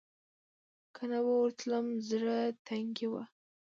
[0.95, 3.13] که نه به ورتلم زړه تنګۍ و.